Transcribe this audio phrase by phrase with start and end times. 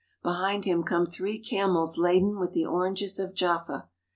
[0.23, 3.87] Be hind him come three camels laden with the oranges of Jaffa.